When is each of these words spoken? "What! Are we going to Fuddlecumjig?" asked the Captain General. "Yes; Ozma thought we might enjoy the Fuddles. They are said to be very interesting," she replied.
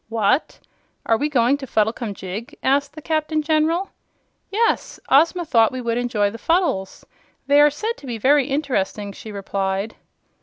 "What! 0.09 0.59
Are 1.05 1.15
we 1.15 1.29
going 1.29 1.57
to 1.57 1.67
Fuddlecumjig?" 1.67 2.55
asked 2.63 2.95
the 2.95 3.03
Captain 3.03 3.43
General. 3.43 3.91
"Yes; 4.49 4.99
Ozma 5.09 5.45
thought 5.45 5.71
we 5.71 5.79
might 5.79 5.99
enjoy 5.99 6.31
the 6.31 6.39
Fuddles. 6.39 7.05
They 7.45 7.61
are 7.61 7.69
said 7.69 7.97
to 7.97 8.07
be 8.07 8.17
very 8.17 8.47
interesting," 8.47 9.11
she 9.11 9.31
replied. 9.31 9.93